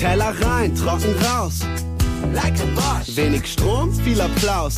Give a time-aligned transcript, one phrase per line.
[0.00, 1.60] Teller rein, trocken raus.
[2.32, 3.14] Like a Bosch.
[3.16, 4.76] Wenig Strom, viel Applaus.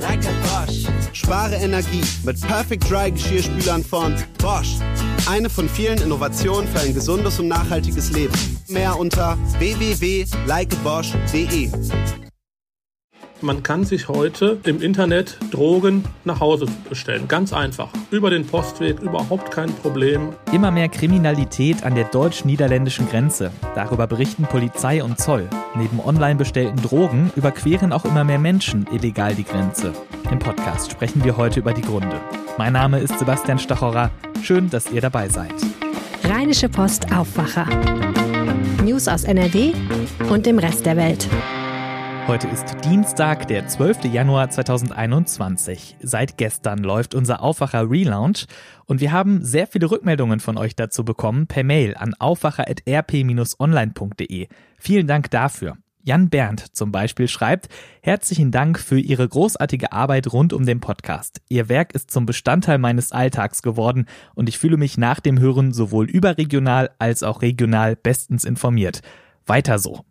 [0.00, 0.86] Like a Bosch.
[1.12, 4.78] Spare Energie mit Perfect Dry Geschirrspülern von Bosch.
[5.28, 8.34] Eine von vielen Innovationen für ein gesundes und nachhaltiges Leben.
[8.66, 11.70] Mehr unter www.likebosch.de.
[13.42, 17.26] Man kann sich heute im Internet Drogen nach Hause bestellen.
[17.26, 17.88] Ganz einfach.
[18.10, 20.34] Über den Postweg, überhaupt kein Problem.
[20.52, 23.50] Immer mehr Kriminalität an der deutsch-niederländischen Grenze.
[23.74, 25.48] Darüber berichten Polizei und Zoll.
[25.74, 29.94] Neben online bestellten Drogen überqueren auch immer mehr Menschen illegal die Grenze.
[30.30, 32.20] Im Podcast sprechen wir heute über die Gründe.
[32.58, 34.10] Mein Name ist Sebastian Stachorer.
[34.42, 35.54] Schön, dass ihr dabei seid.
[36.24, 37.66] Rheinische Post Aufwacher.
[38.84, 39.72] News aus NRW
[40.28, 41.26] und dem Rest der Welt.
[42.30, 44.04] Heute ist Dienstag, der 12.
[44.04, 45.96] Januar 2021.
[46.00, 48.46] Seit gestern läuft unser Aufwacher Relaunch
[48.84, 54.46] und wir haben sehr viele Rückmeldungen von euch dazu bekommen per Mail an aufwacher.rp-online.de.
[54.78, 55.78] Vielen Dank dafür.
[56.04, 57.66] Jan Berndt zum Beispiel schreibt,
[58.00, 61.40] herzlichen Dank für Ihre großartige Arbeit rund um den Podcast.
[61.48, 64.06] Ihr Werk ist zum Bestandteil meines Alltags geworden
[64.36, 69.00] und ich fühle mich nach dem Hören sowohl überregional als auch regional bestens informiert.
[69.46, 70.04] Weiter so.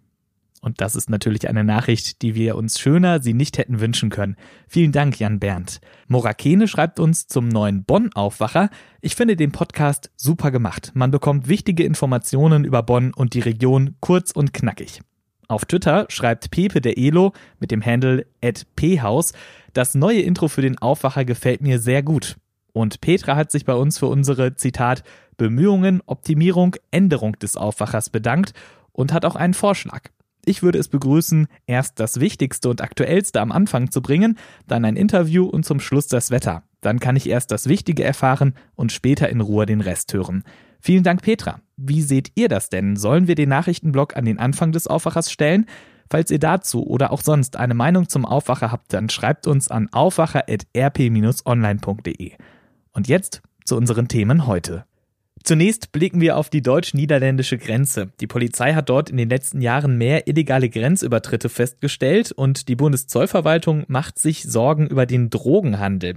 [0.62, 4.36] Und das ist natürlich eine Nachricht, die wir uns schöner sie nicht hätten wünschen können.
[4.68, 5.80] Vielen Dank, Jan Berndt.
[6.08, 8.70] Morakene schreibt uns zum neuen Bonn-Aufwacher.
[9.02, 10.92] Ich finde den Podcast super gemacht.
[10.96, 15.02] Man bekommt wichtige Informationen über Bonn und die Region kurz und knackig.
[15.48, 19.34] Auf Twitter schreibt Pepe der Elo mit dem Handle at phaus,
[19.74, 22.38] das neue Intro für den Aufwacher gefällt mir sehr gut.
[22.74, 25.04] Und Petra hat sich bei uns für unsere, Zitat,
[25.38, 28.54] Bemühungen, Optimierung, Änderung des Aufwachers bedankt
[28.92, 30.10] und hat auch einen Vorschlag.
[30.50, 34.96] Ich würde es begrüßen, erst das Wichtigste und Aktuellste am Anfang zu bringen, dann ein
[34.96, 36.64] Interview und zum Schluss das Wetter.
[36.82, 40.44] Dann kann ich erst das Wichtige erfahren und später in Ruhe den Rest hören.
[40.80, 41.60] Vielen Dank, Petra.
[41.78, 42.96] Wie seht ihr das denn?
[42.96, 45.68] Sollen wir den Nachrichtenblock an den Anfang des Aufwachers stellen?
[46.10, 49.88] Falls ihr dazu oder auch sonst eine Meinung zum Aufwacher habt, dann schreibt uns an
[49.92, 52.32] aufwacher.rp-online.de.
[52.92, 54.86] Und jetzt zu unseren Themen heute.
[55.44, 58.10] Zunächst blicken wir auf die deutsch-niederländische Grenze.
[58.20, 63.84] Die Polizei hat dort in den letzten Jahren mehr illegale Grenzübertritte festgestellt und die Bundeszollverwaltung
[63.88, 66.16] macht sich Sorgen über den Drogenhandel.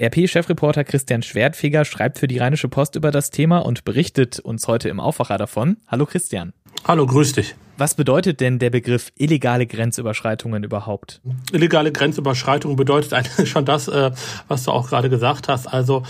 [0.00, 4.88] RP-Chefreporter Christian Schwertfeger schreibt für die Rheinische Post über das Thema und berichtet uns heute
[4.88, 5.76] im Aufwacher davon.
[5.88, 6.52] Hallo Christian.
[6.84, 7.54] Hallo, grüß dich.
[7.76, 11.20] Was bedeutet denn der Begriff illegale Grenzüberschreitungen überhaupt?
[11.52, 14.10] Illegale Grenzüberschreitung bedeutet eigentlich schon das, äh,
[14.48, 15.66] was du auch gerade gesagt hast.
[15.66, 16.02] Also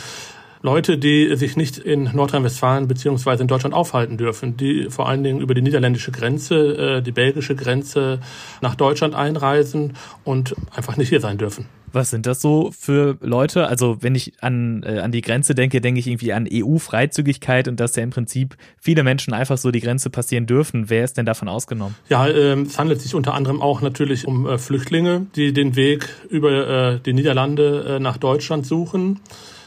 [0.62, 5.40] Leute, die sich nicht in Nordrhein-Westfalen beziehungsweise in Deutschland aufhalten dürfen, die vor allen Dingen
[5.40, 8.20] über die niederländische Grenze, äh, die belgische Grenze
[8.60, 11.66] nach Deutschland einreisen und einfach nicht hier sein dürfen.
[11.92, 13.66] Was sind das so für Leute?
[13.66, 17.80] Also wenn ich an, äh, an die Grenze denke, denke ich irgendwie an EU-Freizügigkeit und
[17.80, 20.88] dass ja im Prinzip viele Menschen einfach so die Grenze passieren dürfen.
[20.88, 21.96] Wer ist denn davon ausgenommen?
[22.08, 26.08] Ja, äh, es handelt sich unter anderem auch natürlich um äh, Flüchtlinge, die den Weg
[26.28, 29.20] über äh, die Niederlande äh, nach Deutschland suchen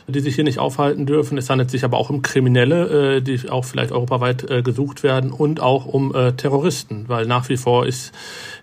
[0.08, 1.38] die sich hier nicht aufhalten dürfen.
[1.38, 5.32] Es handelt sich aber auch um Kriminelle, äh, die auch vielleicht europaweit äh, gesucht werden
[5.32, 8.12] und auch um äh, Terroristen, weil nach wie vor ist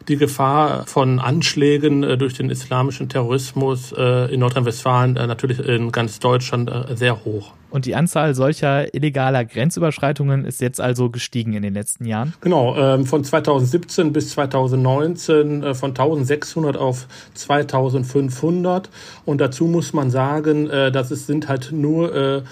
[0.09, 7.25] die Gefahr von Anschlägen durch den islamischen Terrorismus in Nordrhein-Westfalen natürlich in ganz Deutschland sehr
[7.25, 7.53] hoch.
[7.71, 12.35] Und die Anzahl solcher illegaler Grenzüberschreitungen ist jetzt also gestiegen in den letzten Jahren?
[12.41, 18.91] Genau, ähm, von 2017 bis 2019 äh, von 1600 auf 2500.
[19.25, 22.43] Und dazu muss man sagen, äh, dass es sind halt nur äh,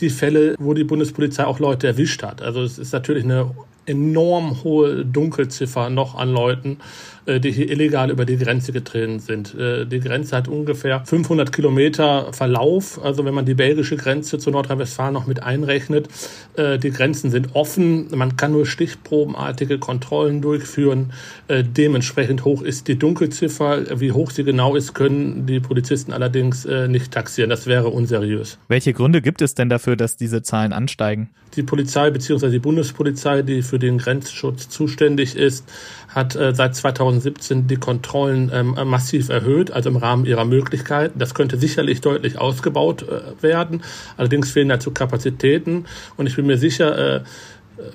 [0.00, 2.42] die Fälle, wo die Bundespolizei auch Leute erwischt hat.
[2.42, 3.50] Also es ist natürlich eine
[3.86, 6.78] enorm hohe Dunkelziffer noch an Leuten,
[7.26, 9.54] äh, die hier illegal über die Grenze getreten sind.
[9.54, 13.02] Äh, die Grenze hat ungefähr 500 Kilometer Verlauf.
[13.02, 16.08] Also wenn man die belgische Grenze zu Nordrhein-Westfalen noch mit einrechnet,
[16.56, 18.08] äh, die Grenzen sind offen.
[18.14, 21.12] Man kann nur stichprobenartige Kontrollen durchführen.
[21.48, 24.00] Dementsprechend hoch ist die Dunkelziffer.
[24.00, 27.50] Wie hoch sie genau ist, können die Polizisten allerdings nicht taxieren.
[27.50, 28.58] Das wäre unseriös.
[28.68, 31.30] Welche Gründe gibt es denn dafür, dass diese Zahlen ansteigen?
[31.56, 32.50] Die Polizei bzw.
[32.50, 35.68] die Bundespolizei, die für den Grenzschutz zuständig ist,
[36.08, 41.18] hat äh, seit 2017 die Kontrollen ähm, massiv erhöht, also im Rahmen ihrer Möglichkeiten.
[41.18, 43.82] Das könnte sicherlich deutlich ausgebaut äh, werden.
[44.16, 45.86] Allerdings fehlen dazu Kapazitäten.
[46.16, 47.20] Und ich bin mir sicher, äh,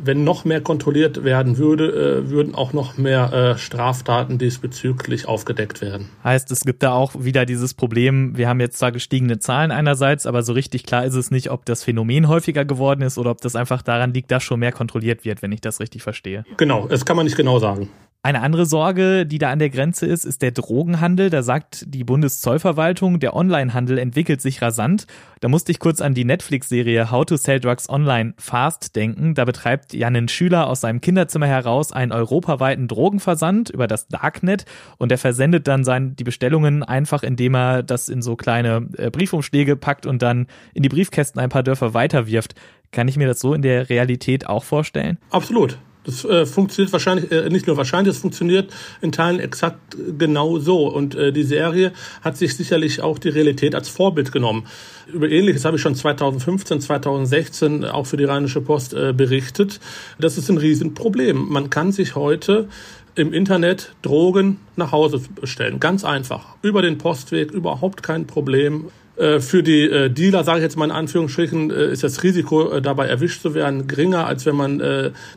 [0.02, 5.82] wenn noch mehr kontrolliert werden würde, äh, würden auch noch mehr äh, Straftaten diesbezüglich aufgedeckt
[5.82, 6.10] werden.
[6.24, 10.26] Heißt, es gibt da auch wieder dieses Problem, wir haben jetzt zwar gestiegene Zahlen einerseits,
[10.26, 13.42] aber so richtig klar ist es nicht, ob das Phänomen häufiger geworden ist oder ob
[13.42, 16.46] das einfach daran liegt, dass schon mehr kontrolliert wird, wenn ich das richtig verstehe.
[16.58, 17.90] Genau, das kann man nicht genau sagen.
[18.22, 21.30] Eine andere Sorge, die da an der Grenze ist, ist der Drogenhandel.
[21.30, 25.08] Da sagt die Bundeszollverwaltung, der Onlinehandel entwickelt sich rasant.
[25.40, 29.36] Da musste ich kurz an die Netflix-Serie How to Sell Drugs Online Fast denken.
[29.36, 34.66] Da betreibt Janin Schüler aus seinem Kinderzimmer heraus einen europaweiten Drogenversand über das Darknet
[34.98, 39.10] und er versendet dann sein, die Bestellungen einfach, indem er das in so kleine äh,
[39.12, 42.54] Briefumschläge packt und dann in die Briefkästen ein paar Dörfer weiterwirft.
[42.92, 45.20] Kann ich mir das so in der Realität auch vorstellen?
[45.30, 45.80] Absolut.
[46.06, 50.88] Das äh, funktioniert wahrscheinlich, äh, nicht nur wahrscheinlich, es funktioniert in Teilen exakt genau so.
[50.88, 51.92] Und äh, die Serie
[52.22, 54.66] hat sich sicherlich auch die Realität als Vorbild genommen.
[55.12, 59.80] Über Ähnliches habe ich schon 2015, 2016 auch für die Rheinische Post äh, berichtet.
[60.20, 61.48] Das ist ein Riesenproblem.
[61.50, 62.70] Man kann sich heute
[63.16, 65.80] im Internet Drogen nach Hause bestellen.
[65.80, 66.56] Ganz einfach.
[66.62, 68.86] Über den Postweg, überhaupt kein Problem.
[69.20, 72.80] Äh, für die äh, Dealer, sage ich jetzt mal in Anführungsstrichen, äh, ist das Risiko,
[72.80, 74.80] dabei erwischt zu werden, geringer, als wenn man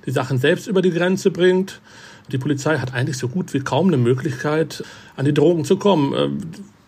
[0.07, 1.81] die Sachen selbst über die Grenze bringt.
[2.31, 4.85] Die Polizei hat eigentlich so gut wie kaum eine Möglichkeit,
[5.17, 6.41] an die Drogen zu kommen.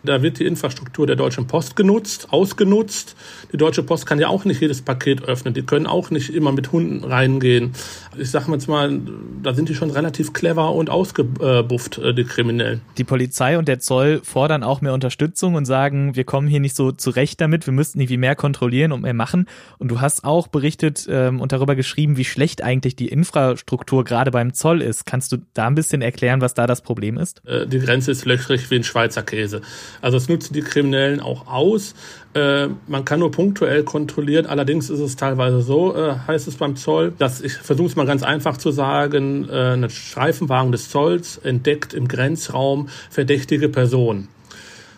[0.05, 3.17] Da wird die Infrastruktur der Deutschen Post genutzt, ausgenutzt.
[3.53, 5.55] Die Deutsche Post kann ja auch nicht jedes Paket öffnen.
[5.55, 7.73] Die können auch nicht immer mit Hunden reingehen.
[8.19, 9.01] Ich sage jetzt mal,
[9.43, 12.83] da sind die schon relativ clever und ausgebufft, äh, die Kriminellen.
[12.99, 16.77] Die Polizei und der Zoll fordern auch mehr Unterstützung und sagen, wir kommen hier nicht
[16.77, 19.47] so zurecht damit, wir müssten irgendwie mehr kontrollieren und mehr machen.
[19.79, 24.31] Und du hast auch berichtet ähm, und darüber geschrieben, wie schlecht eigentlich die Infrastruktur gerade
[24.31, 25.07] beim Zoll ist.
[25.07, 27.43] Kannst du da ein bisschen erklären, was da das Problem ist?
[27.47, 29.63] Äh, die Grenze ist löchrig wie ein Schweizer Käse.
[30.01, 31.95] Also das nutzen die Kriminellen auch aus.
[32.35, 34.47] Äh, man kann nur punktuell kontrollieren.
[34.47, 38.07] Allerdings ist es teilweise so, äh, heißt es beim Zoll, dass ich versuche es mal
[38.07, 44.29] ganz einfach zu sagen, äh, ein Streifenwagen des Zolls entdeckt im Grenzraum verdächtige Personen.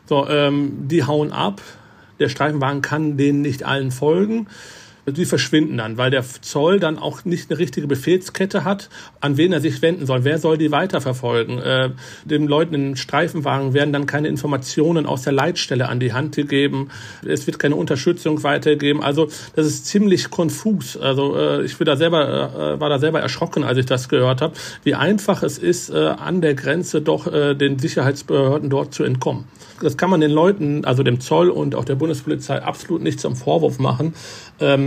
[0.07, 1.61] So, ähm, die hauen ab.
[2.19, 4.47] Der Streifenwagen kann denen nicht allen folgen
[5.07, 8.89] die verschwinden dann, weil der Zoll dann auch nicht eine richtige Befehlskette hat,
[9.21, 10.25] an wen er sich wenden soll.
[10.25, 11.59] Wer soll die weiterverfolgen?
[11.59, 11.91] Äh,
[12.25, 16.89] den Leuten in Streifenwagen werden dann keine Informationen aus der Leitstelle an die Hand gegeben.
[17.25, 19.03] Es wird keine Unterstützung weitergegeben.
[19.03, 20.97] Also das ist ziemlich konfus.
[20.97, 24.41] Also äh, ich bin da selber, äh, war da selber erschrocken, als ich das gehört
[24.41, 29.05] habe, wie einfach es ist, äh, an der Grenze doch äh, den Sicherheitsbehörden dort zu
[29.05, 29.45] entkommen.
[29.83, 33.37] Das kann man den Leuten, also dem Zoll und auch der Bundespolizei absolut nicht zum
[33.37, 34.15] Vorwurf machen.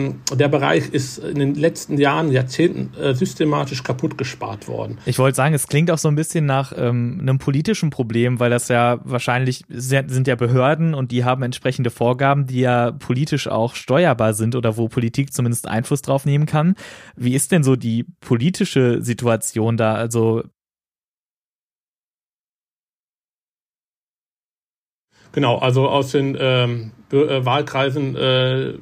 [0.09, 4.97] Ähm, der Bereich ist in den letzten Jahren, Jahrzehnten äh, systematisch kaputt gespart worden.
[5.06, 8.50] Ich wollte sagen, es klingt auch so ein bisschen nach ähm, einem politischen Problem, weil
[8.50, 13.75] das ja wahrscheinlich sind ja Behörden und die haben entsprechende Vorgaben, die ja politisch auch
[13.75, 16.75] steuerbar sind oder wo Politik zumindest Einfluss drauf nehmen kann.
[17.15, 19.95] Wie ist denn so die politische Situation da?
[19.95, 20.44] Also
[25.31, 28.73] Genau, also aus den ähm, Wahlkreisen äh,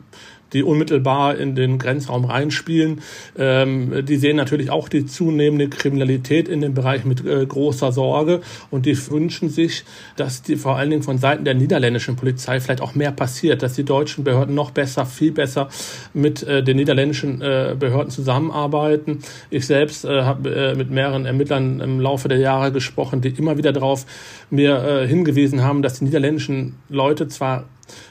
[0.54, 3.02] die unmittelbar in den Grenzraum reinspielen.
[3.38, 8.42] Ähm, die sehen natürlich auch die zunehmende Kriminalität in dem Bereich mit äh, großer Sorge
[8.72, 9.84] und die wünschen sich,
[10.16, 13.74] dass die vor allen Dingen von Seiten der niederländischen Polizei vielleicht auch mehr passiert, dass
[13.74, 15.70] die deutschen Behörden noch besser, viel besser
[16.14, 19.20] mit äh, den niederländischen äh, Behörden zusammenarbeiten.
[19.50, 23.58] Ich selbst äh, habe äh, mit mehreren Ermittlern im Laufe der Jahre gesprochen, die immer
[23.58, 24.06] wieder darauf
[24.50, 27.66] mir äh, hingewiesen haben, dass die niederländischen Leute zwar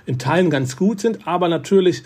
[0.07, 2.03] in Teilen ganz gut sind, aber natürlich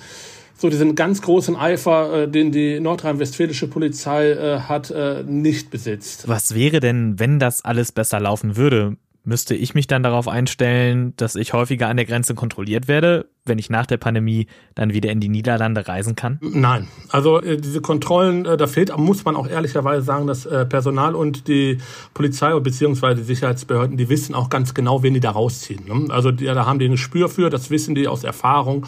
[0.57, 6.29] so diesen ganz großen Eifer, äh, den die nordrhein-westfälische Polizei äh, hat, äh, nicht besitzt.
[6.29, 8.97] Was wäre denn, wenn das alles besser laufen würde?
[9.23, 13.59] Müsste ich mich dann darauf einstellen, dass ich häufiger an der Grenze kontrolliert werde, wenn
[13.59, 16.39] ich nach der Pandemie dann wieder in die Niederlande reisen kann?
[16.41, 16.89] Nein.
[17.11, 21.15] Also äh, diese Kontrollen, äh, da fehlt, muss man auch ehrlicherweise sagen, dass äh, Personal
[21.15, 21.79] und die
[22.15, 23.15] Polizei bzw.
[23.15, 25.85] die Sicherheitsbehörden, die wissen auch ganz genau, wen die da rausziehen.
[25.87, 26.13] Ne?
[26.13, 28.87] Also die, da haben die ein Gespür für, das wissen die aus Erfahrung.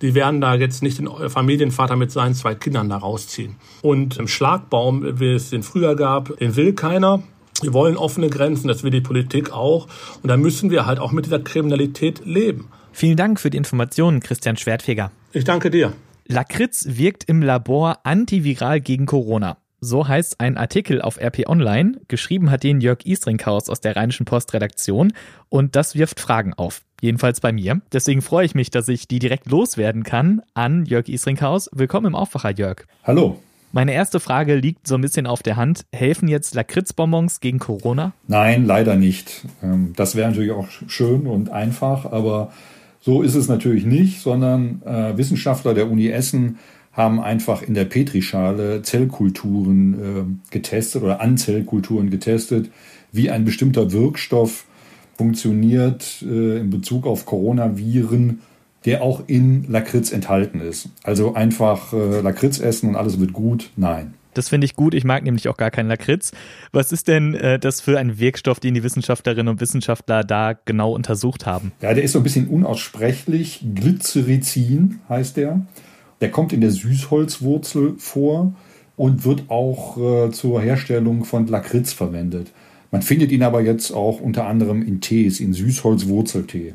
[0.00, 3.56] Die werden da jetzt nicht den Familienvater mit seinen zwei Kindern da rausziehen.
[3.82, 7.22] Und im Schlagbaum, wie es den früher gab, den will keiner.
[7.62, 9.86] Wir wollen offene Grenzen, das will die Politik auch.
[10.22, 12.68] Und da müssen wir halt auch mit dieser Kriminalität leben.
[12.92, 15.10] Vielen Dank für die Informationen, Christian Schwertfeger.
[15.32, 15.92] Ich danke dir.
[16.26, 19.58] Lakritz wirkt im Labor antiviral gegen Corona.
[19.80, 22.00] So heißt ein Artikel auf RP Online.
[22.08, 25.12] Geschrieben hat den Jörg Istringhaus aus der Rheinischen Post Redaktion.
[25.50, 26.82] Und das wirft Fragen auf.
[27.02, 27.82] Jedenfalls bei mir.
[27.92, 31.68] Deswegen freue ich mich, dass ich die direkt loswerden kann an Jörg Istringhaus.
[31.72, 32.86] Willkommen im Aufwacher, Jörg.
[33.02, 33.38] Hallo.
[33.74, 35.84] Meine erste Frage liegt so ein bisschen auf der Hand.
[35.92, 38.12] Helfen jetzt Lakritzbonbons gegen Corona?
[38.28, 39.44] Nein, leider nicht.
[39.64, 42.52] Ähm, das wäre natürlich auch schön und einfach, aber
[43.00, 46.60] so ist es natürlich nicht, sondern äh, Wissenschaftler der Uni Essen
[46.92, 52.70] haben einfach in der Petrischale Zellkulturen äh, getestet oder an Zellkulturen getestet,
[53.10, 54.66] wie ein bestimmter Wirkstoff
[55.18, 58.38] funktioniert äh, in Bezug auf Coronaviren
[58.84, 60.88] der auch in Lakritz enthalten ist.
[61.02, 63.70] Also einfach äh, Lakritz essen und alles wird gut?
[63.76, 64.14] Nein.
[64.34, 64.94] Das finde ich gut.
[64.94, 66.32] Ich mag nämlich auch gar keinen Lakritz.
[66.72, 70.92] Was ist denn äh, das für ein Wirkstoff, den die Wissenschaftlerinnen und Wissenschaftler da genau
[70.92, 71.72] untersucht haben?
[71.80, 73.64] Ja, der ist so ein bisschen unaussprechlich.
[73.74, 75.64] Glycerizin heißt der.
[76.20, 78.54] Der kommt in der Süßholzwurzel vor
[78.96, 82.52] und wird auch äh, zur Herstellung von Lakritz verwendet.
[82.90, 86.74] Man findet ihn aber jetzt auch unter anderem in Tees, in Süßholzwurzeltee.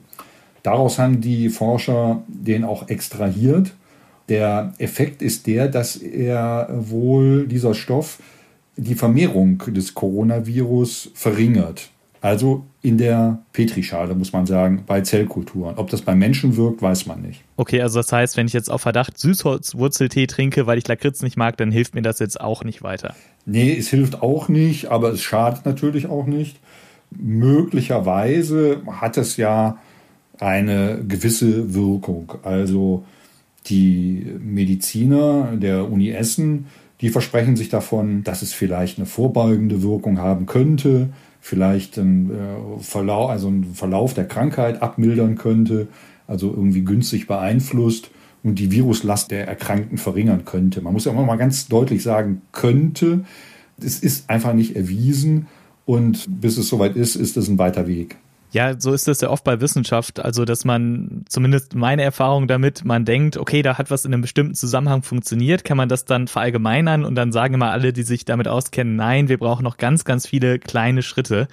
[0.70, 3.74] Daraus haben die Forscher den auch extrahiert.
[4.30, 8.20] Der Effekt ist der, dass er wohl dieser Stoff
[8.78, 11.90] die Vermehrung des Coronavirus verringert.
[12.22, 15.76] Also in der Petrischale, muss man sagen, bei Zellkulturen.
[15.78, 17.42] Ob das beim Menschen wirkt, weiß man nicht.
[17.58, 21.36] Okay, also das heißt, wenn ich jetzt auf Verdacht Süßholzwurzeltee trinke, weil ich Lakritz nicht
[21.36, 23.16] mag, dann hilft mir das jetzt auch nicht weiter.
[23.48, 26.60] Nee, es hilft auch nicht, aber es schadet natürlich auch nicht.
[27.10, 29.80] Möglicherweise hat es ja
[30.40, 32.34] eine gewisse Wirkung.
[32.44, 33.04] Also
[33.68, 36.68] die Mediziner der Uni Essen,
[37.02, 42.80] die versprechen sich davon, dass es vielleicht eine vorbeugende Wirkung haben könnte, vielleicht einen äh,
[42.80, 45.88] Verlauf, also einen Verlauf der Krankheit abmildern könnte,
[46.28, 48.12] also irgendwie günstig beeinflusst
[48.44, 50.82] und die Viruslast der Erkrankten verringern könnte.
[50.82, 53.26] Man muss ja immer mal ganz deutlich sagen, könnte.
[53.82, 55.48] Es ist einfach nicht erwiesen
[55.86, 58.18] und bis es soweit ist, ist es ein weiter Weg.
[58.52, 60.20] Ja, so ist das ja oft bei Wissenschaft.
[60.20, 64.24] Also, dass man, zumindest meine Erfahrung damit, man denkt, okay, da hat was in einem
[64.24, 68.26] bestimmten Zusammenhang funktioniert, kann man das dann verallgemeinern und dann sagen immer alle, die sich
[68.26, 71.48] damit auskennen, nein, wir brauchen noch ganz, ganz viele kleine Schritte.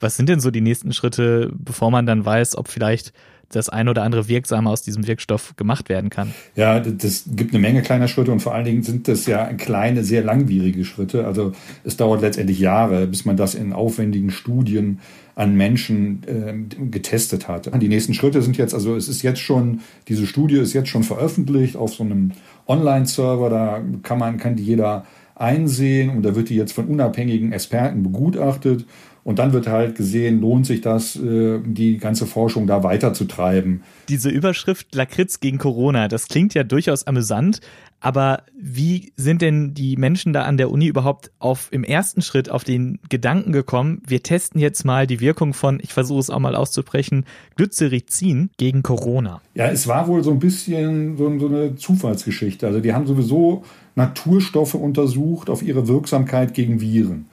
[0.00, 3.12] Was sind denn so die nächsten Schritte, bevor man dann weiß, ob vielleicht
[3.50, 6.34] das ein oder andere Wirksame aus diesem Wirkstoff gemacht werden kann.
[6.54, 10.04] Ja, das gibt eine Menge kleiner Schritte und vor allen Dingen sind das ja kleine,
[10.04, 11.26] sehr langwierige Schritte.
[11.26, 11.52] Also
[11.84, 15.00] es dauert letztendlich Jahre, bis man das in aufwendigen Studien
[15.34, 17.70] an Menschen äh, getestet hat.
[17.80, 21.04] Die nächsten Schritte sind jetzt, also es ist jetzt schon, diese Studie ist jetzt schon
[21.04, 22.32] veröffentlicht auf so einem
[22.66, 27.52] Online-Server, da kann man, kann die jeder einsehen und da wird die jetzt von unabhängigen
[27.52, 28.84] Experten begutachtet
[29.28, 33.82] und dann wird halt gesehen, lohnt sich das, äh, die ganze Forschung da weiterzutreiben.
[34.08, 37.60] Diese Überschrift Lakritz gegen Corona, das klingt ja durchaus amüsant,
[38.00, 42.50] aber wie sind denn die Menschen da an der Uni überhaupt auf im ersten Schritt
[42.50, 46.38] auf den Gedanken gekommen, wir testen jetzt mal die Wirkung von, ich versuche es auch
[46.38, 49.42] mal auszusprechen, Glycerizin gegen Corona?
[49.54, 52.66] Ja, es war wohl so ein bisschen so, so eine Zufallsgeschichte.
[52.66, 53.62] Also die haben sowieso
[53.94, 57.26] Naturstoffe untersucht auf ihre Wirksamkeit gegen Viren.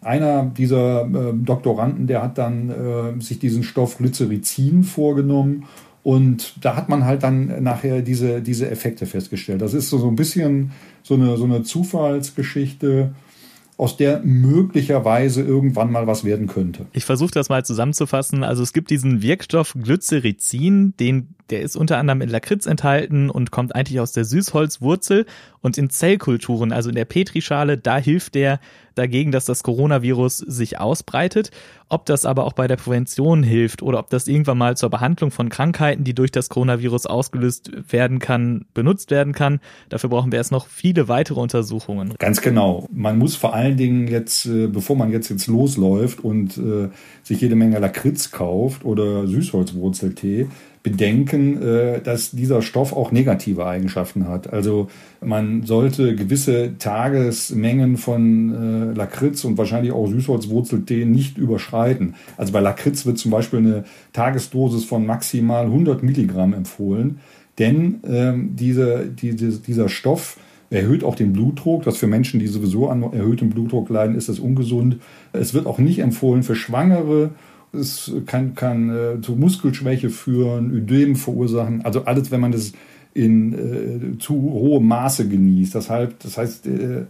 [0.00, 5.66] Einer dieser äh, Doktoranden, der hat dann äh, sich diesen Stoff Glycerizin vorgenommen
[6.02, 9.60] und da hat man halt dann nachher diese, diese Effekte festgestellt.
[9.60, 13.12] Das ist so, so ein bisschen so eine, so eine Zufallsgeschichte
[13.76, 16.84] aus der möglicherweise irgendwann mal was werden könnte.
[16.92, 18.44] Ich versuche das mal zusammenzufassen.
[18.44, 23.50] Also es gibt diesen Wirkstoff Glycerizin, den der ist unter anderem in Lakritz enthalten und
[23.50, 25.26] kommt eigentlich aus der Süßholzwurzel
[25.60, 28.60] und in Zellkulturen, also in der Petrischale, da hilft der
[28.94, 31.50] dagegen, dass das Coronavirus sich ausbreitet.
[31.88, 35.30] Ob das aber auch bei der Prävention hilft oder ob das irgendwann mal zur Behandlung
[35.30, 40.38] von Krankheiten, die durch das Coronavirus ausgelöst werden kann, benutzt werden kann, dafür brauchen wir
[40.38, 42.14] erst noch viele weitere Untersuchungen.
[42.18, 42.86] Ganz genau.
[42.92, 46.88] Man muss vor allen Dingen jetzt, äh, bevor man jetzt jetzt losläuft und äh,
[47.22, 50.48] sich jede Menge Lakritz kauft oder Süßholzwurzeltee,
[50.82, 54.52] bedenken, äh, dass dieser Stoff auch negative Eigenschaften hat.
[54.52, 54.88] Also
[55.20, 62.14] man sollte gewisse Tagesmengen von äh, Lakritz und wahrscheinlich auch Süßholzwurzeltee nicht überschreiten.
[62.38, 63.84] Also bei Lakritz wird zum Beispiel eine
[64.14, 67.20] Tagesdosis von maximal 100 Milligramm empfohlen,
[67.58, 70.38] denn ähm, diese, diese, dieser Stoff
[70.70, 71.82] erhöht auch den Blutdruck.
[71.82, 74.98] Das für Menschen, die sowieso an erhöhtem Blutdruck leiden, ist das ungesund.
[75.32, 77.32] Es wird auch nicht empfohlen für Schwangere
[77.72, 81.84] es kann, kann äh, zu Muskelschwäche führen, Ödem verursachen.
[81.84, 82.72] Also alles, wenn man das
[83.14, 85.74] in äh, zu hohem Maße genießt.
[85.74, 87.04] Deshalb, das heißt, äh,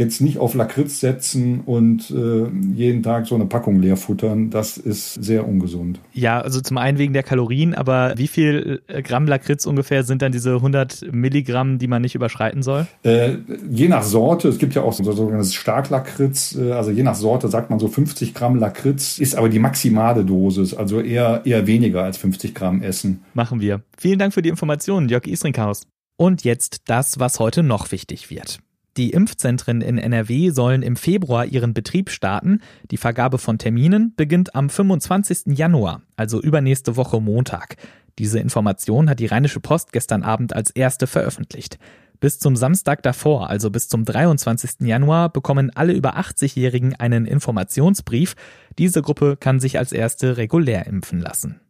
[0.00, 4.78] jetzt nicht auf Lakritz setzen und äh, jeden Tag so eine Packung leer futtern, das
[4.78, 6.00] ist sehr ungesund.
[6.12, 10.22] Ja, also zum einen wegen der Kalorien, aber wie viel äh, Gramm Lakritz ungefähr sind
[10.22, 12.86] dann diese 100 Milligramm, die man nicht überschreiten soll?
[13.04, 13.36] Äh,
[13.70, 17.48] je nach Sorte, es gibt ja auch so sogenanntes Starklakritz, äh, also je nach Sorte
[17.48, 22.02] sagt man so 50 Gramm Lakritz, ist aber die maximale Dosis, also eher, eher weniger
[22.02, 23.22] als 50 Gramm essen.
[23.34, 23.82] Machen wir.
[23.98, 25.82] Vielen Dank für die Informationen, Jörg Isringhaus.
[26.16, 28.60] Und jetzt das, was heute noch wichtig wird.
[28.96, 32.60] Die Impfzentren in NRW sollen im Februar ihren Betrieb starten.
[32.90, 35.56] Die Vergabe von Terminen beginnt am 25.
[35.56, 37.76] Januar, also übernächste Woche Montag.
[38.18, 41.78] Diese Information hat die Rheinische Post gestern Abend als erste veröffentlicht.
[42.18, 44.80] Bis zum Samstag davor, also bis zum 23.
[44.80, 48.34] Januar, bekommen alle über 80-Jährigen einen Informationsbrief.
[48.78, 51.60] Diese Gruppe kann sich als erste regulär impfen lassen.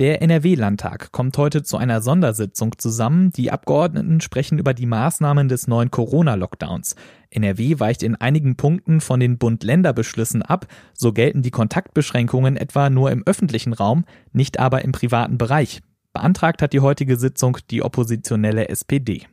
[0.00, 3.32] Der NRW-Landtag kommt heute zu einer Sondersitzung zusammen.
[3.32, 6.96] Die Abgeordneten sprechen über die Maßnahmen des neuen Corona-Lockdowns.
[7.28, 10.68] NRW weicht in einigen Punkten von den Bund-Länder-Beschlüssen ab.
[10.94, 15.82] So gelten die Kontaktbeschränkungen etwa nur im öffentlichen Raum, nicht aber im privaten Bereich.
[16.14, 19.26] Beantragt hat die heutige Sitzung die oppositionelle SPD.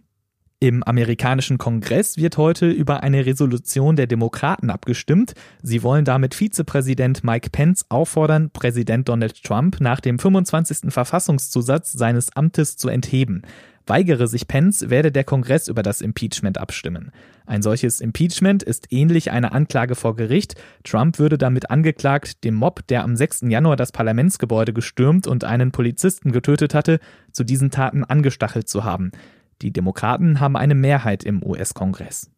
[0.59, 5.33] Im amerikanischen Kongress wird heute über eine Resolution der Demokraten abgestimmt.
[5.61, 10.91] Sie wollen damit Vizepräsident Mike Pence auffordern, Präsident Donald Trump nach dem 25.
[10.91, 13.43] Verfassungszusatz seines Amtes zu entheben.
[13.85, 17.11] Weigere sich Pence, werde der Kongress über das Impeachment abstimmen.
[17.45, 20.55] Ein solches Impeachment ist ähnlich einer Anklage vor Gericht.
[20.83, 23.41] Trump würde damit angeklagt, dem Mob, der am 6.
[23.47, 26.99] Januar das Parlamentsgebäude gestürmt und einen Polizisten getötet hatte,
[27.31, 29.11] zu diesen Taten angestachelt zu haben.
[29.61, 32.29] Die Demokraten haben eine Mehrheit im US-Kongress.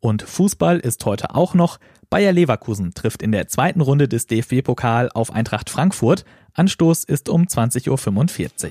[0.00, 1.78] Und Fußball ist heute auch noch.
[2.10, 6.24] Bayer Leverkusen trifft in der zweiten Runde des DFB-Pokal auf Eintracht Frankfurt.
[6.52, 8.70] Anstoß ist um 20.45 Uhr.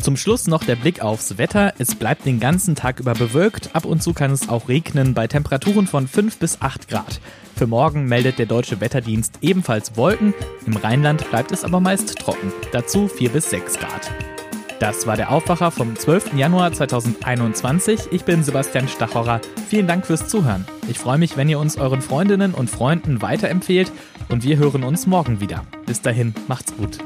[0.00, 1.72] Zum Schluss noch der Blick aufs Wetter.
[1.78, 3.74] Es bleibt den ganzen Tag über bewölkt.
[3.74, 7.20] Ab und zu kann es auch regnen bei Temperaturen von 5 bis 8 Grad.
[7.56, 10.34] Für morgen meldet der Deutsche Wetterdienst ebenfalls Wolken.
[10.66, 12.52] Im Rheinland bleibt es aber meist trocken.
[12.72, 14.33] Dazu 4 bis 6 Grad.
[14.80, 16.34] Das war der Aufwacher vom 12.
[16.34, 18.08] Januar 2021.
[18.10, 19.40] Ich bin Sebastian Stachorer.
[19.68, 20.66] Vielen Dank fürs Zuhören.
[20.88, 23.92] Ich freue mich, wenn ihr uns euren Freundinnen und Freunden weiterempfehlt
[24.28, 25.64] und wir hören uns morgen wieder.
[25.86, 26.98] Bis dahin, macht's gut.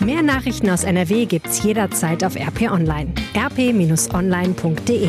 [0.00, 3.12] Mehr Nachrichten aus NRW gibt's jederzeit auf RP Online.
[3.36, 5.08] rp-online.de